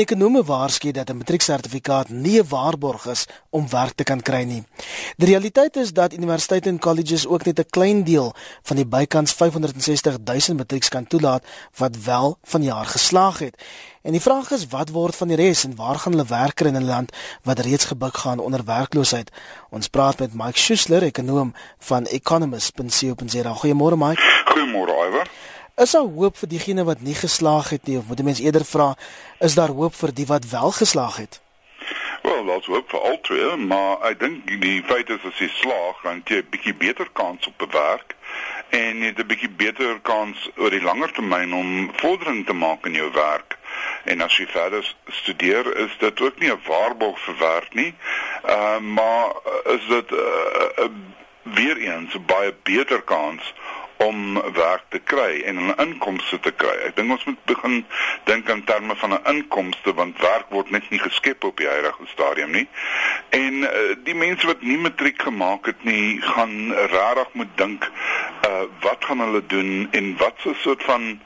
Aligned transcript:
Ekonome 0.00 0.40
waarsku 0.44 0.90
dat 0.96 1.10
'n 1.10 1.16
matrieksertifikaat 1.16 2.08
nie 2.08 2.40
'n 2.40 2.48
waarborg 2.48 3.06
is 3.06 3.26
om 3.50 3.68
werk 3.68 3.92
te 3.94 4.04
kan 4.04 4.22
kry 4.22 4.42
nie. 4.42 4.64
Die 5.16 5.28
realiteit 5.28 5.76
is 5.76 5.92
dat 5.92 6.12
universiteite 6.12 6.68
en 6.68 6.78
colleges 6.78 7.26
ook 7.26 7.44
net 7.44 7.58
'n 7.58 7.70
klein 7.70 8.04
deel 8.04 8.34
van 8.62 8.76
die 8.76 8.86
bykans 8.86 9.32
560 9.32 10.16
000 10.24 10.56
matrieks 10.56 10.88
kan 10.88 11.06
toelaat 11.06 11.44
wat 11.76 11.96
wel 12.04 12.38
vanjaar 12.42 12.86
geslaag 12.86 13.38
het. 13.38 13.62
En 14.02 14.12
die 14.12 14.20
vraag 14.20 14.50
is 14.50 14.66
wat 14.66 14.88
word 14.88 15.16
van 15.16 15.28
die 15.28 15.36
res 15.36 15.64
en 15.64 15.76
waar 15.76 15.98
gaan 15.98 16.12
hulle 16.12 16.26
werk 16.28 16.60
in 16.60 16.76
'n 16.76 16.84
land 16.84 17.12
wat 17.42 17.58
reeds 17.58 17.84
gebuk 17.84 18.16
gaan 18.16 18.38
onder 18.38 18.64
werkloosheid? 18.64 19.30
Ons 19.70 19.88
praat 19.88 20.18
met 20.18 20.34
Mike 20.34 20.58
Schuessler, 20.58 21.02
ekonom 21.02 21.54
van 21.78 22.06
economist.co.za. 22.06 23.54
Goeiemôre 23.54 23.96
Mike. 23.96 24.22
Goeiemôre 24.44 24.94
Iwer. 25.08 25.30
Is 25.80 25.90
daar 25.90 26.02
hoop 26.02 26.36
vir 26.36 26.48
diegene 26.48 26.84
wat 26.84 27.00
nie 27.00 27.14
geslaag 27.14 27.70
het 27.72 27.86
nie 27.88 27.96
of 27.98 28.08
moet 28.08 28.20
mense 28.22 28.42
eerder 28.42 28.64
vra 28.68 28.88
is 29.46 29.54
daar 29.56 29.70
hoop 29.72 29.94
vir 29.96 30.10
die 30.12 30.26
wat 30.28 30.48
wel 30.50 30.70
geslaag 30.76 31.16
het? 31.16 31.40
Wel, 32.22 32.44
daar's 32.44 32.66
hoop 32.66 32.90
vir 32.90 33.06
albei, 33.10 33.56
maar 33.56 34.02
ek 34.10 34.18
dink 34.20 34.50
die 34.60 34.82
feit 34.84 35.08
is 35.08 35.24
as 35.24 35.38
jy 35.40 35.48
slaag, 35.54 36.02
dan 36.04 36.20
jy 36.28 36.42
'n 36.42 36.50
bietjie 36.52 36.74
beter 36.82 37.08
kans 37.12 37.46
op 37.48 37.62
'n 37.64 37.72
werk 37.72 38.12
en 38.76 39.00
jy 39.00 39.08
het 39.08 39.22
'n 39.24 39.30
bietjie 39.32 39.52
beter 39.62 39.96
kans 40.02 40.50
oor 40.56 40.70
die 40.70 40.82
langer 40.84 41.12
termyn 41.12 41.54
om 41.54 41.90
vordering 42.02 42.44
te 42.46 42.52
maak 42.52 42.84
in 42.86 43.00
jou 43.00 43.10
werk. 43.12 43.56
En 44.04 44.20
as 44.20 44.36
jy 44.36 44.46
verder 44.46 44.96
studeer, 45.08 45.76
is 45.76 45.96
dit 45.98 46.20
ook 46.20 46.38
nie 46.38 46.52
'n 46.52 46.60
waarborg 46.66 47.18
vir 47.20 47.38
werk 47.38 47.74
nie. 47.74 47.94
Ehm 48.44 48.84
uh, 48.84 48.94
maar 48.96 49.32
is 49.64 49.86
dit 49.88 50.10
'n 50.10 50.14
uh, 50.14 50.84
uh, 50.84 50.92
weer 51.42 51.76
eens 51.76 52.14
'n 52.14 52.24
baie 52.26 52.54
beter 52.62 53.02
kans 53.02 53.54
om 54.06 54.34
werk 54.52 54.84
te 54.88 54.98
kry 54.98 55.42
en 55.44 55.56
'n 55.66 55.74
inkomste 55.76 56.40
te 56.40 56.50
kry. 56.50 56.76
Ek 56.86 56.96
dink 56.96 57.10
ons 57.10 57.24
moet 57.24 57.44
begin 57.44 57.84
dink 58.24 58.48
in 58.48 58.64
terme 58.64 58.96
van 58.96 59.12
'n 59.12 59.26
inkomste 59.34 59.94
want 59.94 60.20
werk 60.20 60.46
word 60.48 60.70
net 60.70 60.90
nie 60.90 60.98
geskep 60.98 61.44
op 61.44 61.56
die 61.56 61.68
huidige 61.68 62.06
stadium 62.06 62.50
nie. 62.50 62.68
En 63.28 63.54
uh, 63.54 63.68
die 64.04 64.14
mense 64.14 64.46
wat 64.46 64.62
nie 64.62 64.78
matriek 64.78 65.22
gemaak 65.22 65.66
het 65.66 65.84
nie, 65.84 66.20
gaan 66.20 66.72
regtig 66.72 67.32
moet 67.32 67.52
dink 67.54 67.90
uh 68.48 68.64
wat 68.80 69.04
gaan 69.04 69.20
hulle 69.20 69.46
doen 69.46 69.88
en 69.90 70.16
wat 70.16 70.34
so 70.38 70.50
'n 70.50 70.62
soort 70.64 70.82
van 70.82 71.20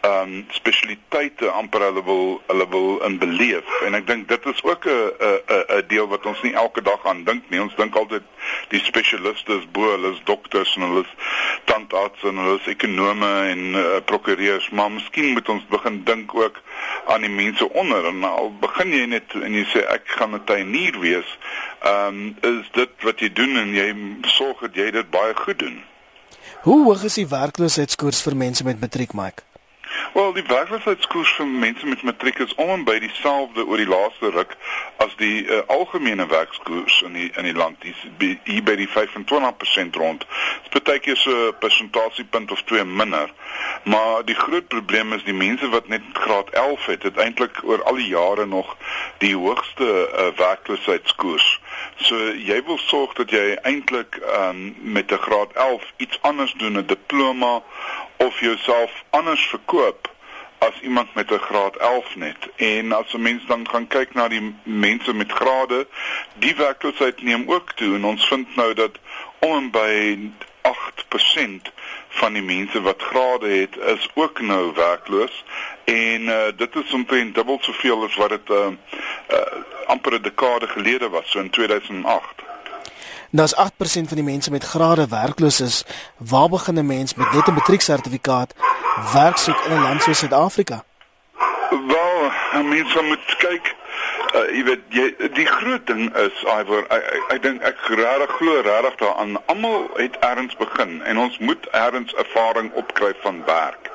ehm 0.00 0.32
um, 0.32 0.46
spesialiteite 0.50 1.50
amper 1.50 1.80
hulle 1.80 2.02
wil 2.04 2.40
hulle 2.46 2.68
wil 2.68 3.00
in 3.06 3.18
beleef. 3.18 3.66
En 3.86 3.94
ek 3.98 4.06
dink 4.06 4.28
dit 4.28 4.46
is 4.46 4.62
ook 4.62 4.86
'n 4.86 5.10
'n 5.20 5.64
'n 5.78 5.86
deel 5.88 6.08
wat 6.08 6.26
ons 6.26 6.42
nie 6.42 6.52
elke 6.52 6.82
dag 6.82 7.06
aan 7.06 7.24
dink 7.24 7.42
nie. 7.50 7.60
Ons 7.62 7.74
dink 7.74 7.96
altyd 7.96 8.22
die 8.68 8.80
spesialiste 8.80 9.52
is 9.58 9.66
bo 9.72 9.90
hulle 9.90 10.12
is 10.12 10.20
dokters 10.24 10.76
en 10.76 10.82
hulle 10.82 11.00
is 11.00 11.14
tandarts 11.64 12.22
en 12.22 12.36
hulle 12.36 12.58
is 12.60 12.66
ekonome 12.66 13.32
en 13.54 13.74
uh, 13.74 14.00
prokureurs. 14.04 14.70
Maar 14.70 14.90
miskien 14.90 15.32
moet 15.32 15.48
ons 15.48 15.66
begin 15.66 16.04
dink 16.04 16.34
ook 16.34 16.62
aan 17.06 17.20
die 17.20 17.30
mense 17.30 17.72
onder. 17.72 18.06
En 18.06 18.24
al 18.24 18.52
begin 18.60 18.92
jy 18.92 19.04
net 19.06 19.34
en 19.34 19.52
jy 19.52 19.66
sê 19.74 19.84
ek 19.86 20.06
gaan 20.06 20.34
'n 20.34 20.44
tuinier 20.44 20.98
wees 21.00 21.38
ehm 21.82 22.06
um, 22.06 22.36
is 22.40 22.66
dit 22.72 22.90
wat 23.02 23.20
jy 23.20 23.32
doen 23.32 23.56
en 23.56 23.74
jy 23.74 23.94
sorg 24.22 24.60
dat 24.60 24.74
jy 24.74 24.90
dit 24.90 25.10
baie 25.10 25.34
goed 25.34 25.58
doen. 25.58 25.82
Hoe 26.62 26.84
hoog 26.84 27.04
is 27.06 27.14
die 27.14 27.28
werkloosheidskoers 27.28 28.22
vir 28.22 28.36
mense 28.36 28.64
met 28.64 28.80
matriek, 28.80 29.12
Mike? 29.14 29.47
Wel, 30.18 30.32
die 30.32 30.42
werkloosheidskoers 30.46 31.32
vir 31.38 31.46
mense 31.46 31.86
met 31.86 32.00
matriek 32.02 32.40
is 32.42 32.54
om 32.58 32.72
en 32.74 32.80
by 32.86 32.96
dieselfde 32.98 33.62
oor 33.70 33.78
die 33.78 33.86
laaste 33.86 34.30
ruk 34.34 34.56
as 35.04 35.12
die 35.20 35.44
uh, 35.44 35.60
algemene 35.70 36.24
werkskoers 36.26 36.96
in 37.06 37.14
die 37.14 37.28
in 37.38 37.46
die 37.46 37.54
land. 37.54 37.78
Dis 37.84 38.00
hier 38.48 38.64
by 38.66 38.74
die 38.80 38.88
25% 38.90 40.00
rond. 40.02 40.26
Dit 40.64 40.74
beteken 40.74 41.20
so 41.22 41.30
'n 41.30 41.54
persentasiepunt 41.62 42.50
of 42.50 42.64
twee 42.66 42.84
minder. 42.84 43.30
Maar 43.84 44.24
die 44.24 44.34
groot 44.34 44.66
probleem 44.74 45.14
is 45.14 45.22
die 45.22 45.38
mense 45.44 45.68
wat 45.68 45.88
net 45.88 46.02
graad 46.12 46.50
11 46.50 46.86
het, 46.86 47.02
het 47.02 47.16
eintlik 47.16 47.62
oor 47.62 47.82
al 47.82 48.02
die 48.02 48.10
jare 48.10 48.46
nog 48.46 48.74
die 49.22 49.36
hoogste 49.36 49.86
uh, 49.86 50.34
werkloosheidskoers. 50.42 51.60
So 52.00 52.16
jy 52.32 52.62
wil 52.64 52.78
sorg 52.78 53.14
dat 53.18 53.30
jy 53.30 53.56
eintlik 53.66 54.20
um, 54.22 54.76
met 54.78 55.10
'n 55.12 55.18
graad 55.18 55.52
11 55.52 55.82
iets 55.96 56.18
anders 56.22 56.52
doen, 56.52 56.78
'n 56.78 56.86
diploma 56.86 57.62
of 58.16 58.40
jouself 58.40 59.04
anders 59.10 59.46
verkoop 59.46 60.16
as 60.58 60.80
iemand 60.80 61.14
met 61.14 61.30
'n 61.32 61.38
graad 61.38 61.76
11 61.76 62.16
net. 62.16 62.36
En 62.56 62.92
as 62.92 63.12
'n 63.12 63.22
mens 63.22 63.46
dan 63.46 63.68
gaan 63.68 63.86
kyk 63.86 64.14
na 64.14 64.28
die 64.28 64.54
mense 64.62 65.12
met 65.14 65.32
grade, 65.32 65.86
die 66.34 66.54
werkloosheid 66.56 67.22
neem 67.22 67.50
ook 67.50 67.72
toe 67.72 67.94
en 67.94 68.04
ons 68.04 68.28
vind 68.28 68.56
nou 68.56 68.74
dat 68.74 68.98
om 69.38 69.70
by 69.70 70.18
8% 70.62 71.72
van 72.08 72.32
die 72.32 72.42
mense 72.42 72.80
wat 72.80 73.02
grade 73.02 73.48
het 73.48 73.76
is 73.76 74.08
ook 74.14 74.40
nou 74.40 74.72
werkloos 74.74 75.44
en 75.88 76.22
uh, 76.22 76.36
dit 76.56 76.74
is 76.74 76.92
omtrent 76.92 77.34
dubbel 77.34 77.58
soveel 77.60 78.04
as 78.04 78.16
wat 78.16 78.28
dit 78.28 78.50
uh, 78.50 78.66
uh, 78.66 79.38
amper 79.86 80.14
'n 80.14 80.22
dekade 80.22 80.66
gelede 80.66 81.08
was 81.08 81.30
so 81.30 81.40
in 81.40 81.50
2008. 81.50 82.46
Daar's 83.30 83.54
8% 83.56 84.08
van 84.08 84.16
die 84.20 84.22
mense 84.22 84.50
met 84.50 84.64
grade 84.64 85.08
werkloos 85.08 85.60
is. 85.60 85.84
Waar 86.16 86.48
begin 86.48 86.78
'n 86.78 86.86
mens 86.86 87.14
met 87.14 87.32
net 87.32 87.46
'n 87.46 87.52
matrieksertifikaat 87.52 88.54
werk 89.12 89.36
soek 89.36 89.60
in 89.64 89.72
'n 89.72 89.82
land 89.82 90.02
soos 90.02 90.18
Suid-Afrika? 90.18 90.84
Wel, 91.70 92.30
'n 92.52 92.68
mens 92.68 92.94
moet 92.94 93.36
kyk 93.38 93.76
uh, 94.34 94.56
jy 94.56 94.62
weet 94.64 94.82
jy 94.88 95.28
die 95.36 95.46
groot 95.46 95.86
ding 95.86 96.16
is 96.16 96.44
Ivor 96.44 96.84
ek 96.88 97.04
ek, 97.16 97.22
ek 97.34 97.42
dink 97.42 97.62
ek 97.62 97.84
regtig 97.88 98.34
glo 98.36 98.60
regtig 98.66 98.96
daaraan 99.02 99.36
almal 99.46 99.88
het 99.96 100.18
ergens 100.20 100.56
begin 100.56 101.02
en 101.02 101.18
ons 101.18 101.38
moet 101.38 101.68
ergens 101.72 102.14
ervaring 102.14 102.72
opkry 102.72 103.12
van 103.22 103.44
werk. 103.46 103.87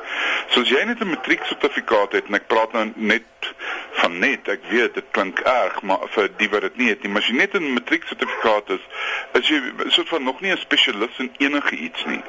So 0.54 0.62
as 0.62 0.70
jy 0.70 0.84
net 0.86 1.02
'n 1.02 1.10
matrieksertifikaat 1.10 2.12
het 2.12 2.28
en 2.28 2.36
ek 2.36 2.48
praat 2.48 2.74
nou 2.74 2.92
net 2.96 3.24
van 4.02 4.20
net, 4.20 4.48
ek 4.48 4.66
weet 4.70 4.94
dit 4.94 5.06
klink 5.12 5.40
erg, 5.40 5.82
maar 5.82 6.08
vir 6.16 6.30
die 6.38 6.50
wat 6.50 6.62
dit 6.62 6.78
nie 6.78 6.90
het 6.90 7.02
nie, 7.04 7.12
maar 7.12 7.22
as 7.22 7.30
jy 7.30 7.36
net 7.36 7.56
'n 7.58 7.74
matrieksertifikaat 7.74 8.70
is, 8.76 8.84
is 9.40 9.48
jy 9.50 9.60
soort 9.88 10.10
van 10.10 10.24
nog 10.24 10.42
nie 10.42 10.52
'n 10.52 10.58
spesialis 10.58 11.18
in 11.18 11.32
enige 11.38 11.76
iets 11.76 12.06
nie. 12.06 12.22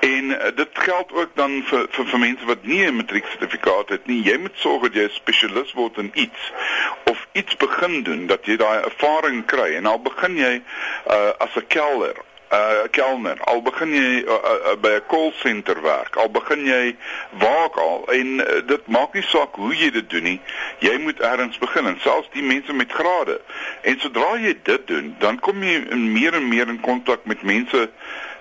En 0.00 0.24
uh, 0.30 0.50
dit 0.54 0.68
geld 0.72 1.12
ook 1.12 1.30
dan 1.34 1.62
vir 1.66 1.86
vir 1.90 2.06
vir 2.06 2.18
mense 2.18 2.44
wat 2.44 2.64
nie 2.64 2.86
'n 2.86 2.96
matrieksertifikaat 2.96 3.88
het 3.88 4.06
nie. 4.06 4.22
Jy 4.22 4.38
moet 4.38 4.56
sorg 4.56 4.82
dat 4.82 4.94
jy 4.94 5.04
'n 5.04 5.18
spesialis 5.20 5.72
word 5.72 5.98
in 5.98 6.10
iets 6.14 6.52
of 7.04 7.26
iets 7.32 7.56
begin 7.56 8.02
doen 8.02 8.26
dat 8.26 8.46
jy 8.46 8.56
daai 8.56 8.82
ervaring 8.82 9.44
kry 9.46 9.74
en 9.74 9.86
al 9.86 10.00
begin 10.00 10.36
jy 10.36 10.62
uh, 11.10 11.30
as 11.38 11.56
'n 11.56 11.66
kelder 11.66 12.16
uh 12.50 12.84
kelner. 12.90 13.38
Al 13.40 13.62
begin 13.62 13.90
jy 13.94 14.22
uh, 14.22 14.32
uh, 14.32 14.74
by 14.80 14.94
'n 14.96 15.06
call 15.08 15.32
center 15.42 15.80
werk. 15.82 16.16
Al 16.16 16.30
begin 16.30 16.64
jy 16.64 16.96
waar 17.38 17.70
al 17.74 18.06
en 18.12 18.38
uh, 18.38 18.60
dit 18.66 18.86
maak 18.86 19.14
nie 19.14 19.22
saak 19.22 19.54
hoe 19.54 19.74
jy 19.74 19.90
dit 19.90 20.10
doen 20.10 20.22
nie. 20.22 20.40
Jy 20.78 20.98
moet 20.98 21.20
ergens 21.20 21.58
begin 21.58 21.86
en 21.86 21.98
selfs 22.00 22.30
die 22.32 22.42
mense 22.42 22.72
met 22.72 22.92
grade. 22.92 23.40
En 23.82 23.98
sodra 24.00 24.36
jy 24.38 24.54
dit 24.62 24.86
doen 24.86 25.14
dan 25.18 25.38
kom 25.38 25.62
jy 25.62 25.78
meer 25.94 26.34
en 26.34 26.48
meer 26.48 26.68
in 26.68 26.80
kontak 26.80 27.24
met 27.24 27.42
mense 27.42 27.88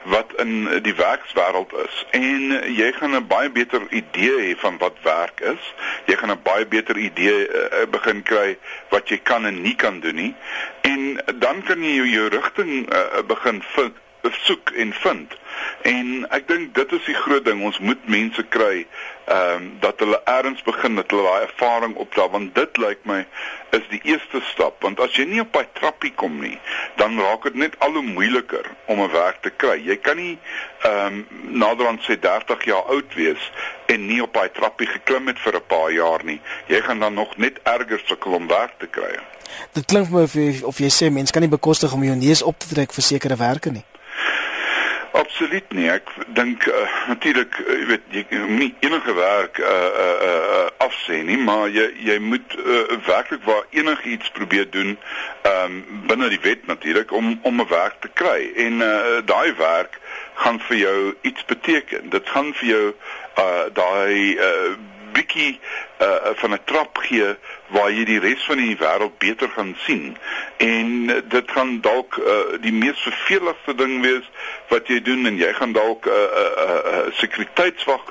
wat 0.05 0.33
in 0.37 0.81
die 0.81 0.93
werkswêreld 0.95 1.73
is 1.85 2.05
en 2.11 2.53
jy 2.75 2.91
gaan 2.91 3.15
'n 3.15 3.27
baie 3.27 3.49
beter 3.49 3.81
idee 3.89 4.37
hê 4.41 4.55
van 4.57 4.77
wat 4.77 4.97
werk 5.01 5.39
is. 5.39 5.73
Jy 6.05 6.15
gaan 6.15 6.31
'n 6.31 6.43
baie 6.43 6.65
beter 6.65 6.97
idee 6.97 7.47
uh, 7.47 7.85
begin 7.89 8.23
kry 8.23 8.57
wat 8.89 9.09
jy 9.09 9.17
kan 9.17 9.45
en 9.45 9.61
nie 9.61 9.75
kan 9.75 9.99
doen 9.99 10.15
nie. 10.15 10.35
En 10.81 11.21
dan 11.35 11.63
kan 11.63 11.83
jy 11.83 12.05
jou, 12.05 12.27
rigting 12.27 12.93
uh, 12.93 13.21
begin 13.27 13.63
vind, 13.75 13.93
soek 14.31 14.69
en 14.69 14.93
vind. 14.93 15.33
En 15.81 16.27
ek 16.29 16.47
dink 16.47 16.73
dit 16.75 16.91
is 16.91 17.05
die 17.05 17.15
groot 17.15 17.45
ding, 17.45 17.63
ons 17.63 17.79
moet 17.79 18.07
mense 18.07 18.43
kry 18.43 18.85
ehm 19.25 19.55
um, 19.55 19.77
dat 19.79 19.99
hulle 19.99 20.21
eers 20.25 20.61
begin 20.63 20.95
dat 20.95 21.09
hulle 21.11 21.23
daai 21.23 21.45
ervaring 21.47 21.95
opdaag 21.95 22.29
want 22.29 22.55
dit 22.55 22.77
lyk 22.77 22.99
my 23.09 23.23
is 23.73 23.87
die 23.89 23.99
eerste 24.03 24.41
stap 24.51 24.83
want 24.85 24.99
as 25.01 25.15
jy 25.17 25.25
nie 25.25 25.41
op 25.41 25.49
daai 25.53 25.65
trappie 25.79 26.11
kom 26.13 26.35
nie 26.41 26.59
dan 26.99 27.17
raak 27.17 27.47
dit 27.49 27.57
net 27.63 27.73
al 27.81 27.97
hoe 27.97 28.03
moeiliker 28.05 28.69
om 28.85 29.01
'n 29.01 29.11
werk 29.11 29.41
te 29.41 29.49
kry. 29.49 29.79
Jy 29.81 29.97
kan 29.97 30.17
nie 30.17 30.37
ehm 30.83 31.07
um, 31.07 31.25
naderhand 31.63 32.05
sê 32.05 32.19
30 32.19 32.65
jaar 32.65 32.85
oud 32.97 33.13
wees 33.15 33.49
en 33.85 34.05
nie 34.05 34.21
op 34.21 34.33
daai 34.33 34.49
trappie 34.51 34.87
geklim 34.87 35.27
het 35.27 35.39
vir 35.39 35.55
'n 35.55 35.65
paar 35.67 35.91
jaar 35.91 36.23
nie. 36.23 36.41
Jy 36.67 36.81
gaan 36.81 36.99
dan 36.99 37.13
nog 37.13 37.37
net 37.37 37.59
erger 37.63 38.01
sukkel 38.05 38.33
om 38.33 38.47
werk 38.47 38.77
te 38.77 38.87
kry. 38.87 39.17
Dit 39.73 39.85
klink 39.85 40.07
vir 40.07 40.17
my 40.17 40.23
of 40.23 40.33
jy, 40.33 40.61
of 40.63 40.77
jy 40.77 40.89
sê 40.89 41.11
mense 41.11 41.31
kan 41.33 41.41
nie 41.41 41.49
bekostig 41.57 41.93
om 41.93 42.03
jou 42.03 42.15
neus 42.15 42.41
op 42.41 42.59
te 42.59 42.67
trek 42.67 42.93
vir 42.93 43.03
sekere 43.03 43.35
werke 43.35 43.71
nie. 43.71 43.85
Absoluut 45.15 45.71
nie. 45.71 45.85
Ek 45.87 46.09
dink 46.35 46.65
uh, 46.67 46.75
natuurlik, 47.07 47.55
uh, 47.63 47.75
jy 47.79 47.85
weet, 47.87 48.07
jy 48.11 48.39
nie 48.51 48.73
enige 48.83 49.13
werk 49.15 49.61
uh 49.63 49.69
uh 50.05 50.15
uh 50.29 50.63
afsê 50.83 51.21
nie, 51.23 51.37
maar 51.39 51.69
jy 51.71 51.85
jy 52.03 52.17
moet 52.19 52.55
uh, 52.59 52.97
werklik 53.07 53.45
waar 53.47 53.63
enigiets 53.71 54.33
probeer 54.35 54.67
doen 54.73 54.97
um 55.47 55.77
binne 56.09 56.27
die 56.33 56.41
wet 56.43 56.67
natuurlik 56.67 57.13
om 57.15 57.39
om 57.47 57.61
'n 57.63 57.67
werk 57.71 58.01
te 58.03 58.11
kry. 58.13 58.51
En 58.65 58.83
uh 58.83 59.21
daai 59.31 59.55
werk 59.55 59.99
gaan 60.43 60.59
vir 60.67 60.77
jou 60.77 60.99
iets 61.21 61.45
beteken. 61.45 62.09
Dit 62.09 62.29
gaan 62.29 62.51
vir 62.59 62.67
jou 62.73 62.85
uh 63.39 63.65
daai 63.71 64.35
uh 64.35 64.75
bietjie 65.15 65.59
uh 66.03 66.33
van 66.41 66.53
'n 66.53 66.63
trap 66.69 66.97
gee 67.07 67.35
waar 67.75 67.91
jy 67.91 68.03
die 68.05 68.19
res 68.19 68.43
van 68.49 68.57
die 68.61 68.77
wêreld 68.79 69.17
beter 69.17 69.49
gaan 69.55 69.75
sien. 69.85 70.17
En 70.57 71.07
dit 71.27 71.51
gaan 71.51 71.81
dalk 71.81 72.19
uh 72.19 72.59
die 72.61 72.73
mees 72.73 72.99
verveligste 73.07 73.75
ding 73.75 74.01
wees 74.01 74.27
wat 74.69 74.87
jy 74.87 75.01
doen 75.01 75.25
en 75.25 75.37
jy 75.37 75.53
gaan 75.53 75.71
dalk 75.71 76.05
'n 76.05 76.09
uh, 76.09 76.29
uh, 76.43 76.51
uh, 76.67 76.79
uh, 76.93 77.13
sekuriteitswag 77.21 78.03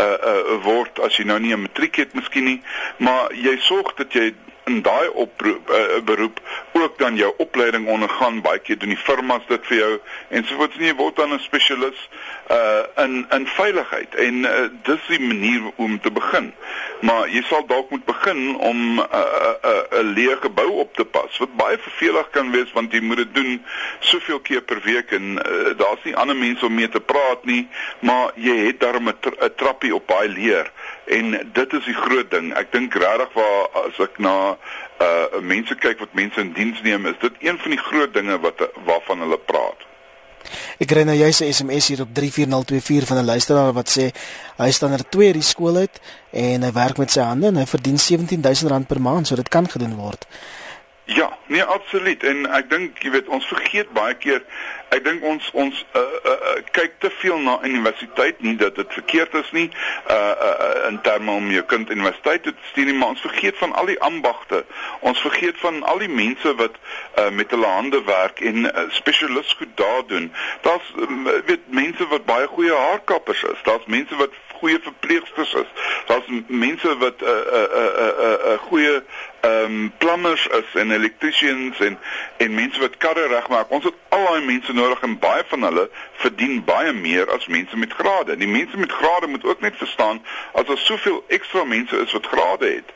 uh 0.00 0.06
uh 0.30 0.62
word 0.62 1.00
as 1.00 1.16
jy 1.16 1.24
nou 1.24 1.38
nie 1.38 1.54
'n 1.54 1.66
matriek 1.66 1.96
het 1.96 2.14
miskien 2.14 2.44
nie, 2.44 2.62
maar 2.96 3.32
jy 3.32 3.58
sorg 3.58 3.94
dat 3.94 4.12
jy 4.12 4.34
in 4.64 4.82
daai 4.82 5.08
oproep 5.08 5.70
uh, 5.70 6.00
beroep 6.04 6.40
ook 6.74 6.98
dan 6.98 7.16
jou 7.16 7.32
opleiding 7.36 7.86
ondergaan. 7.86 8.40
Baie 8.42 8.58
keer 8.58 8.78
doen 8.78 8.94
die 8.94 9.00
firmas 9.00 9.46
dit 9.48 9.66
vir 9.66 9.76
jou 9.76 9.92
en 10.28 10.44
so 10.44 10.56
word 10.60 10.74
jy 10.78 10.94
word 10.94 11.16
dan 11.16 11.32
'n 11.32 11.38
spesialis 11.38 12.08
uh 12.50 12.82
in 13.04 13.26
in 13.30 13.46
veiligheid. 13.46 14.14
En 14.14 14.34
uh, 14.44 14.68
dis 14.82 15.06
die 15.08 15.20
manier 15.20 15.62
om 15.76 16.00
te 16.00 16.10
begin. 16.10 16.52
Maar 17.00 17.28
jy 17.28 17.42
sal 17.42 17.66
dalk 17.66 17.90
moet 17.90 18.04
begin 18.04 18.56
om 18.56 18.78
'n 18.94 18.98
uh, 18.98 19.04
'n 19.04 19.68
uh, 19.68 20.00
'n 20.00 20.06
uh, 20.06 20.14
leë 20.14 20.36
gebou 20.40 20.70
op 20.84 20.94
te 20.94 21.04
pas 21.04 21.38
wat 21.38 21.56
baie 21.56 21.78
vervelig 21.78 22.30
kan 22.30 22.50
wees 22.50 22.72
want 22.72 22.92
jy 22.92 23.00
moet 23.00 23.16
dit 23.16 23.34
doen 23.34 23.64
soveel 23.98 24.40
keer 24.40 24.62
per 24.62 24.80
week. 24.80 25.10
En 25.10 25.38
uh, 25.38 25.76
daar's 25.76 26.02
nie 26.04 26.16
ander 26.16 26.36
mense 26.36 26.66
om 26.66 26.74
mee 26.74 26.88
te 26.88 27.00
praat 27.00 27.44
nie 27.44 27.68
maar 28.04 28.32
jy 28.34 28.56
het 28.66 28.80
darm 28.80 29.08
'n 29.08 29.16
tra 29.20 29.48
trappie 29.56 29.94
op 29.94 30.06
baie 30.06 30.28
leer. 30.28 30.70
En 31.06 31.50
dit 31.52 31.72
is 31.72 31.84
die 31.84 31.94
groot 31.94 32.30
ding. 32.30 32.54
Ek 32.54 32.72
dink 32.72 32.94
regtig 32.94 33.32
waar 33.32 33.68
as 33.86 33.98
ek 33.98 34.18
na 34.18 34.56
uh 35.00 35.40
mense 35.42 35.74
kyk 35.74 35.98
wat 35.98 36.14
mense 36.14 36.40
in 36.40 36.52
diens 36.52 36.82
neem, 36.82 37.06
is 37.06 37.18
dit 37.20 37.32
een 37.40 37.58
van 37.58 37.70
die 37.70 37.80
groot 37.80 38.14
dinge 38.14 38.38
wat 38.40 38.68
waarvan 38.86 39.20
hulle 39.20 39.38
praat. 39.38 39.82
Ek 40.78 40.88
kry 40.90 41.04
nou 41.06 41.16
juist 41.16 41.40
'n 41.40 41.52
SMS 41.52 41.88
hier 41.88 42.00
op 42.00 42.10
34024 42.12 43.08
van 43.08 43.18
'n 43.18 43.24
luisteraar 43.24 43.72
wat 43.72 43.88
sê 43.88 44.12
hy 44.56 44.70
staan 44.70 44.92
er 44.92 45.08
2 45.08 45.26
uit 45.26 45.34
die 45.34 45.42
skool 45.42 45.76
uit 45.76 46.00
en 46.30 46.62
hy 46.62 46.72
werk 46.72 46.96
met 46.98 47.10
sy 47.10 47.20
hande 47.20 47.46
en 47.46 47.56
hy 47.56 47.66
verdien 47.66 47.98
R17000 47.98 48.86
per 48.86 49.00
maand, 49.00 49.26
so 49.26 49.34
dit 49.34 49.48
kan 49.48 49.68
gedoen 49.68 49.96
word. 49.96 50.26
Ja, 51.04 51.38
nee 51.46 51.64
absoluut. 51.64 52.22
En 52.24 52.46
ek 52.48 52.70
dink 52.70 53.02
jy 53.04 53.10
weet 53.12 53.28
ons 53.28 53.46
vergeet 53.46 53.90
baie 53.92 54.14
keer 54.16 54.40
ek 54.94 55.02
dink 55.04 55.24
ons 55.26 55.46
ons 55.58 55.80
uh, 55.96 56.00
uh, 56.00 56.32
uh, 56.32 56.54
kyk 56.76 56.98
te 57.02 57.10
veel 57.18 57.38
na 57.42 57.56
universiteit 57.66 58.40
nie 58.44 58.54
dat 58.60 58.76
dit 58.78 58.96
verkeerd 58.98 59.34
is 59.40 59.50
nie 59.56 59.66
uh, 59.68 60.16
uh 60.16 60.72
in 60.88 60.98
terme 61.06 61.32
om 61.32 61.46
jou 61.50 61.62
kind 61.70 61.90
universiteit 61.90 62.42
te 62.44 62.52
stuur 62.70 62.90
nie 62.90 62.96
maar 62.98 63.14
ons 63.14 63.24
vergeet 63.24 63.56
van 63.58 63.72
al 63.80 63.88
die 63.88 63.98
ambagte 64.04 64.64
ons 65.00 65.20
vergeet 65.24 65.58
van 65.62 65.82
al 65.90 66.02
die 66.02 66.10
mense 66.12 66.54
wat 66.60 66.76
uh, 67.18 67.30
met 67.30 67.50
hulle 67.50 67.70
hande 67.76 68.02
werk 68.06 68.40
en 68.40 68.68
uh, 68.68 68.86
spesialis 68.98 69.54
goed 69.58 69.72
daar 69.80 70.02
doen. 70.06 70.32
Daar's 70.62 70.92
uh, 70.98 71.38
weet 71.46 71.66
mense 71.66 72.06
wat 72.12 72.24
baie 72.28 72.46
goeie 72.46 72.74
haarkappers 72.74 73.42
is. 73.42 73.62
Daar's 73.62 73.86
mense 73.86 74.16
wat 74.16 74.36
goeie 74.60 74.78
verpleegsters 74.82 75.54
is. 75.54 75.70
Daar's 76.06 76.28
mense 76.46 76.96
wat 76.98 77.20
'n 77.20 77.26
'n 77.26 77.68
'n 78.06 78.54
'n 78.54 78.58
goeie 78.68 78.94
ehm 78.94 79.02
um, 79.74 79.92
plumbers 79.98 80.46
is 80.46 80.74
en 80.80 80.90
electricians 80.90 81.80
en 81.80 81.98
en 82.36 82.54
mense 82.54 82.80
wat 82.80 82.96
karre 82.96 83.26
regmaak. 83.26 83.70
Ons 83.70 83.84
het 83.84 83.94
al 84.08 84.24
daai 84.24 84.44
mense 84.44 84.72
nodig 84.72 85.00
en 85.06 85.18
baie 85.18 85.42
van 85.50 85.62
hulle 85.62 85.84
verdien 86.22 86.64
baie 86.64 86.92
meer 86.92 87.30
as 87.34 87.46
mense 87.46 87.76
met 87.76 87.92
grade. 87.92 88.36
Die 88.36 88.48
mense 88.48 88.76
met 88.76 88.92
grade 88.92 89.26
moet 89.26 89.44
ook 89.44 89.60
net 89.60 89.76
verstaan 89.76 90.22
as 90.52 90.66
daar 90.66 90.78
soveel 90.78 91.24
ekstra 91.28 91.64
mense 91.64 91.96
is 91.96 92.12
wat 92.12 92.26
grade 92.26 92.66
het. 92.66 92.94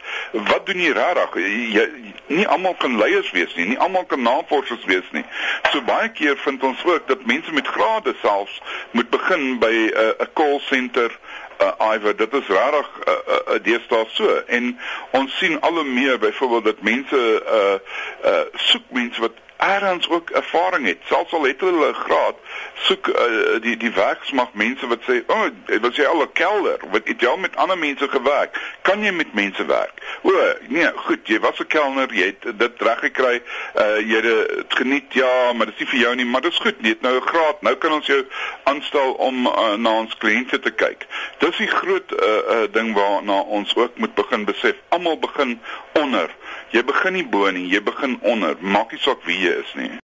Wat 0.50 0.66
doen 0.66 0.80
jy 0.82 0.92
regtig? 0.96 1.38
Jy 1.74 1.86
nie 2.26 2.46
almal 2.46 2.74
kan 2.74 2.98
leiers 2.98 3.30
wees 3.36 3.54
nie, 3.56 3.66
nie 3.72 3.78
almal 3.78 4.04
kan 4.04 4.22
navorsers 4.22 4.84
wees 4.84 5.10
nie. 5.16 5.24
So 5.72 5.82
baie 5.82 6.10
keer 6.12 6.36
vind 6.44 6.62
ons 6.62 6.84
ook 6.84 7.08
dat 7.08 7.26
mense 7.26 7.52
met 7.52 7.66
grade 7.66 8.14
selfs 8.22 8.60
moet 8.90 9.10
begin 9.10 9.58
by 9.58 9.72
'n 9.72 9.92
uh, 9.94 10.24
'n 10.24 10.32
call 10.34 10.60
center 10.60 11.18
uh, 11.60 11.94
Iver, 11.94 12.16
dit 12.16 12.32
is 12.32 12.46
regtig 12.46 12.88
'n 13.04 13.10
uh, 13.10 13.34
uh, 13.34 13.54
uh, 13.54 13.62
deesdae 13.62 14.06
so. 14.08 14.42
En 14.46 14.78
ons 15.10 15.38
sien 15.38 15.60
al 15.60 15.72
hoe 15.72 15.84
meer 15.84 16.18
byvoorbeeld 16.18 16.64
dat 16.64 16.82
mense 16.82 17.42
uh 17.58 18.30
uh 18.30 18.40
soek 18.54 18.82
mense 18.88 19.20
wat 19.20 19.32
erns 19.58 20.08
ook 20.08 20.30
ervaring 20.30 20.86
het. 20.86 20.98
Selfs 21.04 21.32
al 21.32 21.42
het 21.42 21.60
hulle 21.60 21.88
'n 21.88 21.94
graad, 21.94 22.34
soek 22.74 23.06
uh, 23.06 23.60
die 23.60 23.76
die 23.76 23.90
werksmag 23.90 24.48
mense 24.52 24.86
wat 24.86 24.98
sê, 25.02 25.22
"O, 25.26 25.34
oh, 25.34 25.80
wat 25.80 25.94
sê 25.94 26.06
al 26.06 26.22
'n 26.22 26.32
kelder, 26.32 26.78
wat 26.90 27.00
het 27.04 27.20
jy 27.20 27.26
al 27.26 27.36
met 27.36 27.56
ander 27.56 27.78
mense 27.78 28.08
gewerk? 28.08 28.60
Kan 28.82 29.02
jy 29.02 29.10
met 29.10 29.34
mense 29.34 29.64
werk?" 29.66 29.92
O, 30.22 30.32
nee, 30.68 30.90
goed, 30.94 31.26
jy 31.28 31.40
was 31.40 31.58
'n 31.58 31.66
kelner, 31.66 32.14
jy 32.14 32.26
het 32.26 32.58
dit 32.58 32.72
reg 32.82 32.98
gekry. 32.98 33.42
Uh 33.74 33.98
jy 33.98 34.20
het 34.22 34.74
geniet, 34.74 35.12
ja, 35.12 35.52
maar 35.52 35.66
dit 35.66 35.74
is 35.74 35.80
nie 35.80 35.88
vir 35.88 35.98
jou 35.98 36.14
nie, 36.14 36.26
maar 36.26 36.40
dit 36.40 36.52
is 36.52 36.58
goed, 36.58 36.74
jy 36.78 36.88
het 36.88 37.00
nou 37.00 37.16
'n 37.16 37.26
graad. 37.26 37.62
Nou 37.62 37.74
kan 37.76 37.92
ons 37.92 38.06
jou 38.06 38.26
aanstel 38.62 39.12
om 39.12 39.46
uh, 39.46 39.74
na 39.74 39.90
ons 39.90 40.16
kliënte 40.16 40.58
te 40.58 40.70
kyk. 40.70 41.06
Dis 41.38 41.56
die 41.56 41.66
groot 41.66 42.12
uh, 42.12 42.28
uh 42.28 42.72
ding 42.72 42.94
waarna 42.94 43.40
ons 43.40 43.76
ook 43.76 43.98
moet 43.98 44.14
begin 44.14 44.44
besef. 44.44 44.74
Almal 44.88 45.18
begin 45.18 45.60
onder. 45.92 46.30
Jy 46.70 46.84
begin 46.84 47.12
nie 47.12 47.26
bo 47.26 47.50
nie, 47.50 47.68
jy 47.68 47.82
begin 47.82 48.18
onder. 48.22 48.56
Maak 48.60 48.92
nie 48.92 49.00
saak 49.00 49.24
wie 49.24 49.38
jy 49.38 49.47
is 49.48 49.74
nie. 49.74 49.98